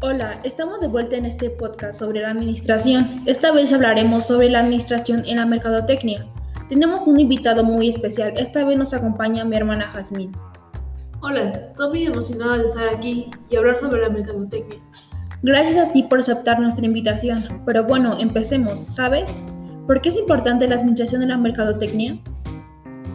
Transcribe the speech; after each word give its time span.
Hola, 0.00 0.40
estamos 0.44 0.80
de 0.80 0.86
vuelta 0.86 1.16
en 1.16 1.24
este 1.24 1.50
podcast 1.50 1.98
sobre 1.98 2.20
la 2.20 2.30
administración. 2.30 3.24
Esta 3.26 3.50
vez 3.50 3.72
hablaremos 3.72 4.28
sobre 4.28 4.48
la 4.48 4.60
administración 4.60 5.24
en 5.26 5.38
la 5.38 5.44
mercadotecnia. 5.44 6.24
Tenemos 6.68 7.04
un 7.08 7.18
invitado 7.18 7.64
muy 7.64 7.88
especial. 7.88 8.32
Esta 8.36 8.64
vez 8.64 8.78
nos 8.78 8.94
acompaña 8.94 9.44
mi 9.44 9.56
hermana 9.56 9.90
Jazmín. 9.92 10.30
Hola, 11.20 11.48
estoy 11.48 11.88
muy 11.88 12.06
emocionada 12.06 12.58
de 12.58 12.66
estar 12.66 12.88
aquí 12.88 13.28
y 13.50 13.56
hablar 13.56 13.76
sobre 13.76 14.02
la 14.02 14.08
mercadotecnia. 14.08 14.78
Gracias 15.42 15.88
a 15.88 15.90
ti 15.90 16.04
por 16.04 16.20
aceptar 16.20 16.60
nuestra 16.60 16.86
invitación. 16.86 17.60
Pero 17.66 17.82
bueno, 17.82 18.20
empecemos, 18.20 18.78
¿sabes? 18.78 19.34
¿Por 19.88 20.00
qué 20.00 20.10
es 20.10 20.16
importante 20.16 20.68
la 20.68 20.76
administración 20.76 21.22
de 21.22 21.26
la 21.26 21.38
mercadotecnia? 21.38 22.16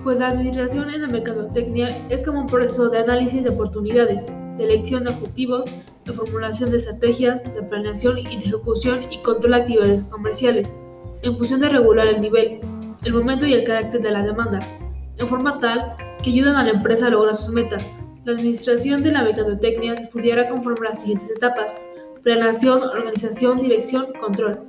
Pues 0.04 0.20
la 0.20 0.27
administración 0.27 0.90
en 0.90 1.04
la 1.04 1.07
mercadotecnia 1.07 2.05
es 2.09 2.26
como 2.26 2.41
un 2.41 2.48
proceso 2.48 2.90
de 2.90 2.98
análisis 2.98 3.41
de 3.41 3.52
oportunidades, 3.52 4.34
de 4.57 4.65
elección 4.65 5.05
de 5.05 5.12
objetivos, 5.12 5.65
de 6.05 6.13
formulación 6.13 6.71
de 6.71 6.77
estrategias, 6.77 7.43
de 7.43 7.63
planeación 7.63 8.17
y 8.17 8.23
de 8.23 8.45
ejecución 8.45 9.12
y 9.12 9.21
control 9.21 9.53
de 9.53 9.57
actividades 9.57 10.03
comerciales, 10.03 10.76
en 11.21 11.38
función 11.38 11.62
de 11.62 11.70
regular 11.70 12.07
el 12.07 12.21
nivel, 12.21 12.59
el 13.03 13.13
momento 13.13 13.45
y 13.45 13.53
el 13.53 13.63
carácter 13.63 14.02
de 14.02 14.12
la 14.12 14.23
demanda, 14.23 14.59
en 15.17 15.27
forma 15.27 15.59
tal 15.59 15.95
que 16.23 16.31
ayudan 16.31 16.55
a 16.55 16.63
la 16.63 16.71
empresa 16.71 17.07
a 17.07 17.09
lograr 17.09 17.35
sus 17.35 17.53
metas. 17.53 17.98
La 18.26 18.34
administración 18.34 19.03
de 19.03 19.12
la 19.12 19.23
mercadotecnia 19.23 19.95
se 19.98 20.03
estudiará 20.03 20.48
conforme 20.48 20.88
a 20.88 20.89
las 20.91 21.02
siguientes 21.02 21.29
etapas: 21.31 21.81
planeación, 22.24 22.81
organización, 22.81 23.62
dirección, 23.62 24.07
control. 24.20 24.59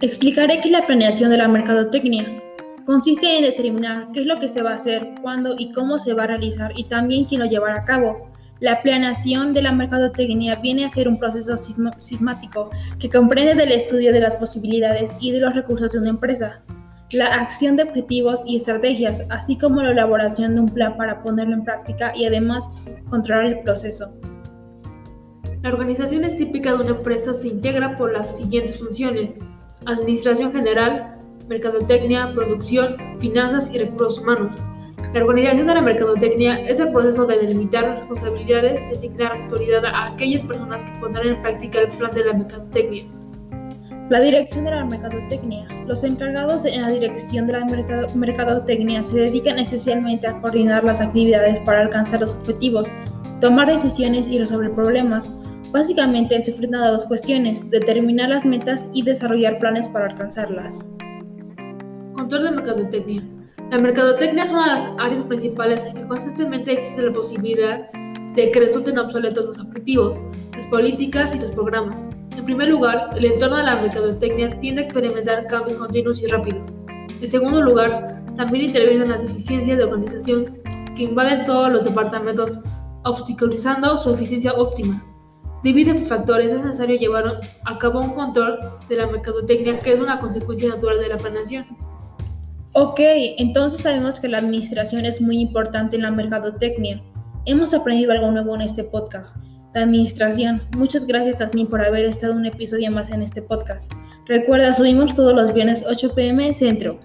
Explicaré 0.00 0.60
qué 0.60 0.68
es 0.68 0.72
la 0.72 0.86
planeación 0.86 1.30
de 1.30 1.36
la 1.36 1.46
mercadotecnia. 1.46 2.42
Consiste 2.86 3.36
en 3.36 3.44
determinar 3.44 4.08
qué 4.12 4.22
es 4.22 4.26
lo 4.26 4.40
que 4.40 4.48
se 4.48 4.62
va 4.62 4.70
a 4.70 4.74
hacer, 4.74 5.14
cuándo 5.22 5.54
y 5.56 5.70
cómo 5.72 6.00
se 6.00 6.14
va 6.14 6.24
a 6.24 6.26
realizar 6.26 6.72
y 6.74 6.88
también 6.88 7.26
quién 7.26 7.40
lo 7.40 7.46
llevará 7.46 7.76
a 7.76 7.84
cabo. 7.84 8.30
La 8.60 8.82
planeación 8.82 9.54
de 9.54 9.62
la 9.62 9.72
mercadotecnia 9.72 10.56
viene 10.56 10.84
a 10.84 10.90
ser 10.90 11.08
un 11.08 11.18
proceso 11.18 11.56
sistemático 11.56 12.68
que 12.98 13.08
comprende 13.08 13.54
del 13.54 13.72
estudio 13.72 14.12
de 14.12 14.20
las 14.20 14.36
posibilidades 14.36 15.14
y 15.18 15.32
de 15.32 15.40
los 15.40 15.54
recursos 15.54 15.90
de 15.92 15.98
una 15.98 16.10
empresa, 16.10 16.60
la 17.10 17.26
acción 17.40 17.76
de 17.76 17.84
objetivos 17.84 18.42
y 18.44 18.56
estrategias, 18.56 19.24
así 19.30 19.56
como 19.56 19.80
la 19.80 19.92
elaboración 19.92 20.54
de 20.54 20.60
un 20.60 20.68
plan 20.68 20.98
para 20.98 21.22
ponerlo 21.22 21.54
en 21.54 21.64
práctica 21.64 22.12
y 22.14 22.26
además 22.26 22.70
controlar 23.08 23.46
el 23.46 23.60
proceso. 23.60 24.12
La 25.62 25.70
organización 25.70 26.24
es 26.24 26.36
típica 26.36 26.74
de 26.74 26.82
una 26.84 26.96
empresa 26.96 27.32
se 27.32 27.48
integra 27.48 27.96
por 27.96 28.12
las 28.12 28.36
siguientes 28.36 28.78
funciones: 28.78 29.38
administración 29.86 30.52
general, 30.52 31.16
mercadotecnia, 31.48 32.30
producción, 32.34 32.94
finanzas 33.20 33.74
y 33.74 33.78
recursos 33.78 34.18
humanos. 34.18 34.60
La 35.12 35.24
organización 35.24 35.66
de 35.66 35.74
la 35.74 35.80
mercadotecnia 35.80 36.60
es 36.60 36.78
el 36.78 36.92
proceso 36.92 37.26
de 37.26 37.38
delimitar 37.38 37.96
responsabilidades 37.96 38.80
y 38.88 38.94
asignar 38.94 39.32
autoridad 39.32 39.84
a 39.84 40.06
aquellas 40.06 40.42
personas 40.44 40.84
que 40.84 41.00
pondrán 41.00 41.28
en 41.28 41.42
práctica 41.42 41.80
el 41.80 41.88
plan 41.88 42.12
de 42.12 42.24
la 42.24 42.32
mercadotecnia. 42.32 43.06
La 44.08 44.20
dirección 44.20 44.64
de 44.64 44.70
la 44.70 44.84
mercadotecnia. 44.84 45.66
Los 45.86 46.04
encargados 46.04 46.62
de 46.62 46.76
la 46.76 46.90
dirección 46.90 47.48
de 47.48 47.54
la 47.54 47.66
mercadotecnia 48.14 49.02
se 49.02 49.16
dedican 49.16 49.58
esencialmente 49.58 50.28
a 50.28 50.40
coordinar 50.40 50.84
las 50.84 51.00
actividades 51.00 51.58
para 51.60 51.80
alcanzar 51.80 52.20
los 52.20 52.36
objetivos, 52.36 52.88
tomar 53.40 53.66
decisiones 53.66 54.28
y 54.28 54.38
resolver 54.38 54.72
problemas. 54.72 55.28
Básicamente 55.72 56.40
se 56.42 56.52
enfrentan 56.52 56.82
a 56.82 56.90
dos 56.90 57.04
cuestiones, 57.06 57.68
determinar 57.70 58.28
las 58.28 58.44
metas 58.44 58.88
y 58.92 59.02
desarrollar 59.02 59.58
planes 59.58 59.88
para 59.88 60.06
alcanzarlas. 60.06 60.88
Control 62.14 62.44
de 62.44 62.50
mercadotecnia. 62.50 63.39
La 63.70 63.78
mercadotecnia 63.78 64.42
es 64.42 64.50
una 64.50 64.64
de 64.64 64.70
las 64.72 64.90
áreas 64.98 65.22
principales 65.22 65.86
en 65.86 65.94
que 65.94 66.08
constantemente 66.08 66.72
existe 66.72 67.02
la 67.02 67.12
posibilidad 67.12 67.88
de 68.34 68.50
que 68.50 68.58
resulten 68.58 68.98
obsoletos 68.98 69.46
los 69.46 69.60
objetivos, 69.60 70.24
las 70.56 70.66
políticas 70.66 71.32
y 71.36 71.38
los 71.38 71.52
programas. 71.52 72.04
En 72.36 72.44
primer 72.44 72.66
lugar, 72.66 73.10
el 73.16 73.26
entorno 73.26 73.58
de 73.58 73.62
la 73.62 73.76
mercadotecnia 73.76 74.58
tiende 74.58 74.82
a 74.82 74.84
experimentar 74.86 75.46
cambios 75.46 75.76
continuos 75.76 76.20
y 76.20 76.26
rápidos. 76.26 76.78
En 77.20 77.28
segundo 77.28 77.62
lugar, 77.62 78.20
también 78.36 78.64
intervienen 78.64 79.08
las 79.08 79.22
deficiencias 79.22 79.78
de 79.78 79.84
organización 79.84 80.58
que 80.96 81.04
invaden 81.04 81.44
todos 81.44 81.70
los 81.70 81.84
departamentos, 81.84 82.58
obstaculizando 83.04 83.96
su 83.98 84.12
eficiencia 84.12 84.52
óptima. 84.54 85.00
Debido 85.62 85.92
a 85.92 85.94
estos 85.94 86.08
factores, 86.08 86.50
es 86.50 86.64
necesario 86.64 86.98
llevar 86.98 87.40
a 87.66 87.78
cabo 87.78 88.00
un 88.00 88.14
control 88.14 88.58
de 88.88 88.96
la 88.96 89.06
mercadotecnia 89.06 89.78
que 89.78 89.92
es 89.92 90.00
una 90.00 90.18
consecuencia 90.18 90.68
natural 90.70 90.98
de 90.98 91.08
la 91.08 91.18
planeación. 91.18 91.89
Ok, 92.72 93.00
entonces 93.38 93.80
sabemos 93.80 94.20
que 94.20 94.28
la 94.28 94.38
administración 94.38 95.04
es 95.04 95.20
muy 95.20 95.40
importante 95.40 95.96
en 95.96 96.02
la 96.02 96.12
mercadotecnia. 96.12 97.02
Hemos 97.44 97.74
aprendido 97.74 98.12
algo 98.12 98.30
nuevo 98.30 98.54
en 98.54 98.60
este 98.60 98.84
podcast. 98.84 99.36
La 99.74 99.82
administración. 99.82 100.62
Muchas 100.76 101.04
gracias, 101.04 101.38
Tasmin, 101.38 101.66
por 101.66 101.84
haber 101.84 102.04
estado 102.04 102.34
un 102.34 102.46
episodio 102.46 102.90
más 102.92 103.10
en 103.10 103.22
este 103.22 103.42
podcast. 103.42 103.92
Recuerda, 104.26 104.72
subimos 104.72 105.14
todos 105.14 105.34
los 105.34 105.52
viernes 105.52 105.84
8 105.88 106.14
pm 106.14 106.54
Centro. 106.54 107.00